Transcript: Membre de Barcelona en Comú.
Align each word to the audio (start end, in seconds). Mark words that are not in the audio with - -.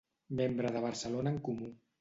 Membre 0.39 0.71
de 0.77 0.81
Barcelona 0.87 1.35
en 1.37 1.41
Comú. 1.49 1.73